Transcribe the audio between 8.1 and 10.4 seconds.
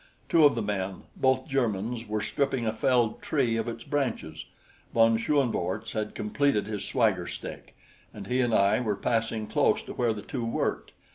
and he and I were passing close to where the